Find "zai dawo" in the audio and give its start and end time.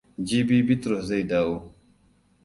1.07-1.57